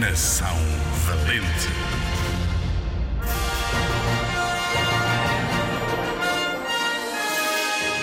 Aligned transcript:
Nação 0.00 0.48
Valente. 1.06 1.68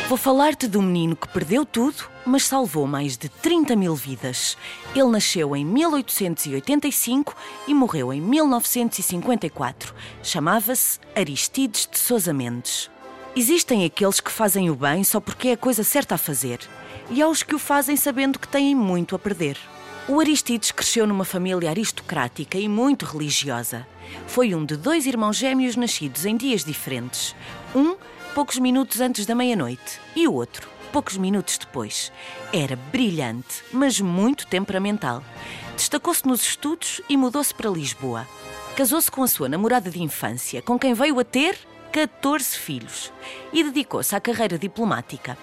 Vou 0.08 0.18
falar-te 0.18 0.78
um 0.78 0.82
menino 0.82 1.18
que 1.18 1.28
perdeu 1.28 1.66
tudo, 1.66 2.06
mas 2.26 2.44
salvou 2.44 2.88
mais 2.88 3.18
de 3.18 3.28
30 3.28 3.76
mil 3.76 3.94
vidas. 3.94 4.56
Ele 4.96 5.10
nasceu 5.10 5.54
em 5.54 5.66
1885 5.66 7.36
e 7.68 7.74
morreu 7.74 8.14
em 8.14 8.22
1954. 8.22 9.94
Chamava-se 10.24 10.98
Aristides 11.14 11.90
de 11.92 12.00
Sousa 12.00 12.32
Mendes. 12.32 12.90
Existem 13.36 13.84
aqueles 13.84 14.22
que 14.22 14.32
fazem 14.32 14.70
o 14.70 14.76
bem 14.76 15.04
só 15.04 15.20
porque 15.20 15.50
é 15.50 15.54
a 15.54 15.58
coisa 15.58 15.84
certa 15.84 16.16
a 16.16 16.18
fazer, 16.18 16.62
e 17.10 17.22
há 17.22 17.28
os 17.28 17.44
que 17.44 17.56
o 17.56 17.60
fazem 17.60 17.98
sabendo 17.98 18.40
que 18.40 18.48
têm 18.48 18.74
muito 18.74 19.14
a 19.14 19.20
perder. 19.20 19.58
O 20.08 20.20
Aristides 20.20 20.72
cresceu 20.72 21.06
numa 21.06 21.24
família 21.24 21.70
aristocrática 21.70 22.58
e 22.58 22.68
muito 22.68 23.06
religiosa. 23.06 23.88
Foi 24.26 24.54
um 24.56 24.66
de 24.66 24.76
dois 24.76 25.06
irmãos 25.06 25.38
gêmeos 25.38 25.76
nascidos 25.76 26.26
em 26.26 26.36
dias 26.36 26.64
diferentes. 26.64 27.36
Um 27.76 27.96
poucos 28.34 28.58
minutos 28.58 29.00
antes 29.00 29.26
da 29.26 29.36
meia-noite, 29.36 30.00
e 30.16 30.28
o 30.28 30.34
outro, 30.34 30.68
poucos 30.92 31.18
minutos 31.18 31.58
depois. 31.58 32.12
Era 32.52 32.76
brilhante, 32.76 33.64
mas 33.72 34.00
muito 34.02 34.48
temperamental. 34.48 35.24
Destacou-se 35.76 36.26
nos 36.28 36.42
estudos 36.42 37.02
e 37.08 37.16
mudou-se 37.16 37.54
para 37.54 37.70
Lisboa. 37.70 38.28
Casou-se 38.76 39.12
com 39.12 39.22
a 39.22 39.28
sua 39.28 39.48
namorada 39.48 39.90
de 39.90 40.02
infância, 40.02 40.62
com 40.62 40.80
quem 40.80 40.94
veio 40.94 41.20
a 41.20 41.24
ter 41.24 41.58
14 41.92 42.58
filhos, 42.58 43.14
e 43.54 43.64
dedicou-se 43.64 44.16
à 44.16 44.20
carreira 44.20 44.58
diplomática. 44.58 45.38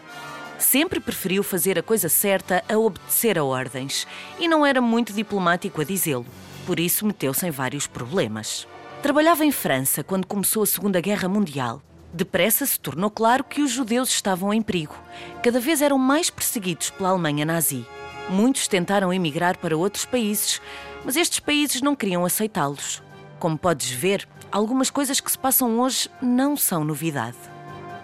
Sempre 0.59 1.01
preferiu 1.01 1.43
fazer 1.43 1.79
a 1.79 1.83
coisa 1.83 2.09
certa 2.09 2.65
a 2.69 2.77
obedecer 2.77 3.39
a 3.39 3.45
ordens, 3.45 4.07
e 4.39 4.49
não 4.49 4.67
era 4.67 4.81
muito 4.81 5.13
diplomático 5.13 5.81
a 5.81 5.85
dizê-lo. 5.85 6.27
Por 6.67 6.79
isso 6.79 7.07
meteu-se 7.07 7.47
em 7.47 7.51
vários 7.51 7.87
problemas. 7.87 8.67
Trabalhava 9.03 9.45
em 9.45 9.53
França 9.53 10.03
quando 10.03 10.27
começou 10.27 10.63
a 10.63 10.67
Segunda 10.67 11.01
Guerra 11.01 11.29
Mundial 11.29 11.83
Depressa 12.13 12.65
se 12.65 12.81
tornou 12.81 13.11
claro 13.11 13.45
que 13.45 13.61
os 13.61 13.71
judeus 13.71 14.09
estavam 14.09 14.53
em 14.53 14.63
perigo. 14.63 14.95
Cada 15.43 15.61
vez 15.61 15.83
eram 15.83 15.99
mais 15.99 16.31
perseguidos 16.31 16.91
pela 16.91 17.11
Alemanha 17.11 17.45
nazi. 17.45 17.87
Muitos 18.31 18.67
tentaram 18.67 19.13
emigrar 19.13 19.59
para 19.59 19.77
outros 19.77 20.05
países, 20.07 20.61
mas 21.05 21.17
estes 21.17 21.41
países 21.41 21.83
não 21.83 21.95
queriam 21.95 22.25
aceitá-los. 22.25 23.03
Como 23.39 23.59
podes 23.59 23.91
ver, 23.91 24.27
algumas 24.51 24.91
coisas 24.91 25.21
que 25.21 25.31
se 25.31 25.39
passam 25.39 25.79
hoje 25.81 26.09
não 26.21 26.57
são 26.57 26.83
novidade. 26.83 27.37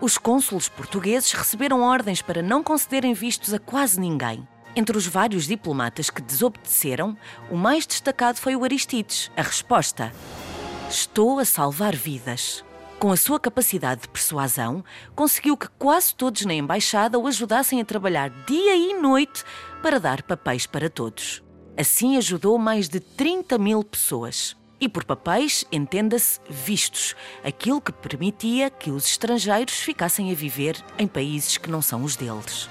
Os 0.01 0.19
cônsulos 0.19 0.69
portugueses 0.69 1.33
receberam 1.33 1.83
ordens 1.83 2.21
para 2.21 2.43
não 2.43 2.63
concederem 2.63 3.15
vistos 3.15 3.55
a 3.55 3.59
quase 3.59 4.01
ninguém. 4.01 4.47
Entre 4.77 4.97
os 4.97 5.07
vários 5.07 5.47
diplomatas 5.47 6.11
que 6.11 6.21
desobedeceram, 6.21 7.17
o 7.51 7.57
mais 7.57 7.87
destacado 7.87 8.39
foi 8.39 8.57
o 8.57 8.65
Aristides. 8.65 9.31
A 9.37 9.43
resposta: 9.43 10.13
Estou 10.91 11.39
a 11.39 11.45
salvar 11.45 11.95
vidas. 11.95 12.65
Com 12.99 13.13
a 13.13 13.17
sua 13.17 13.39
capacidade 13.39 14.03
de 14.03 14.09
persuasão, 14.09 14.85
conseguiu 15.15 15.57
que 15.57 15.69
quase 15.79 16.15
todos 16.15 16.45
na 16.45 16.55
embaixada 16.55 17.19
o 17.19 17.27
ajudassem 17.27 17.81
a 17.81 17.85
trabalhar 17.85 18.31
dia 18.47 18.75
e 18.75 18.95
noite 18.95 19.45
para 19.83 20.01
dar 20.01 20.23
papéis 20.23 20.67
para 20.67 20.91
todos. 20.91 21.43
Assim 21.77 22.17
ajudou 22.17 22.59
mais 22.59 22.89
de 22.89 23.01
30 23.01 23.59
mil 23.59 23.85
pessoas. 23.85 24.57
E 24.81 24.89
por 24.89 25.05
papéis, 25.05 25.65
entenda-se 25.71 26.41
vistos, 26.49 27.15
aquilo 27.45 27.81
que 27.81 27.93
permitia 27.93 28.71
que 28.71 28.91
os 28.91 29.07
estrangeiros 29.07 29.75
ficassem 29.75 30.31
a 30.31 30.35
viver 30.35 30.77
em 30.99 31.07
países 31.07 31.57
que 31.57 31.71
não 31.71 31.81
são 31.81 32.03
os 32.03 32.17
deles. 32.17 32.69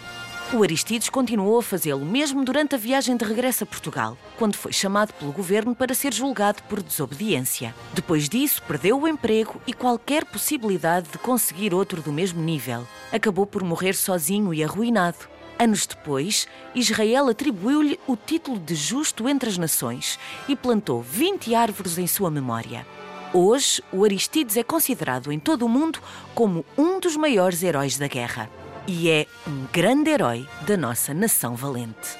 O 0.51 0.61
Aristides 0.61 1.09
continuou 1.09 1.57
a 1.57 1.63
fazê-lo 1.63 2.05
mesmo 2.05 2.45
durante 2.45 2.75
a 2.75 2.77
viagem 2.77 3.17
de 3.17 3.25
regresso 3.25 3.63
a 3.63 3.67
Portugal, 3.67 4.15
quando 4.37 4.55
foi 4.55 4.71
chamado 4.71 5.11
pelo 5.13 5.31
governo 5.31 5.73
para 5.73 5.95
ser 5.95 6.13
julgado 6.13 6.61
por 6.69 6.83
desobediência. 6.83 7.73
Depois 7.91 8.29
disso, 8.29 8.61
perdeu 8.67 9.01
o 9.01 9.07
emprego 9.07 9.59
e 9.65 9.73
qualquer 9.73 10.23
possibilidade 10.25 11.09
de 11.09 11.17
conseguir 11.17 11.73
outro 11.73 12.03
do 12.03 12.13
mesmo 12.13 12.39
nível. 12.39 12.85
Acabou 13.11 13.47
por 13.47 13.63
morrer 13.63 13.95
sozinho 13.95 14.53
e 14.53 14.63
arruinado. 14.63 15.32
Anos 15.63 15.85
depois, 15.85 16.45
Israel 16.75 17.29
atribuiu-lhe 17.29 17.97
o 18.05 18.17
título 18.17 18.59
de 18.59 18.75
Justo 18.75 19.29
entre 19.29 19.47
as 19.47 19.57
Nações 19.57 20.19
e 20.45 20.57
plantou 20.57 21.01
20 21.01 21.55
árvores 21.55 21.97
em 21.97 22.05
sua 22.05 22.29
memória. 22.29 22.85
Hoje, 23.33 23.81
o 23.89 24.03
Aristides 24.03 24.57
é 24.57 24.63
considerado 24.63 25.31
em 25.31 25.39
todo 25.39 25.65
o 25.65 25.69
mundo 25.69 25.99
como 26.35 26.65
um 26.77 26.99
dos 26.99 27.15
maiores 27.15 27.63
heróis 27.63 27.97
da 27.97 28.07
guerra 28.07 28.49
e 28.85 29.09
é 29.09 29.25
um 29.47 29.65
grande 29.71 30.09
herói 30.09 30.45
da 30.67 30.75
nossa 30.75 31.13
nação 31.13 31.55
valente. 31.55 32.17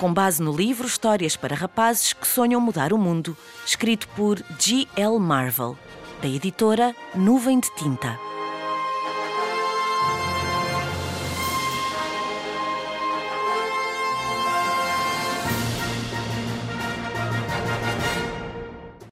Com 0.00 0.12
base 0.12 0.42
no 0.42 0.52
livro 0.52 0.88
Histórias 0.88 1.36
para 1.36 1.54
Rapazes 1.54 2.12
que 2.12 2.26
Sonham 2.26 2.60
Mudar 2.60 2.92
o 2.92 2.98
Mundo, 2.98 3.36
escrito 3.64 4.08
por 4.16 4.42
G. 4.58 4.88
L. 4.96 5.20
Marvel, 5.20 5.78
da 6.20 6.26
editora 6.26 6.92
Nuvem 7.14 7.60
de 7.60 7.72
Tinta. 7.76 8.27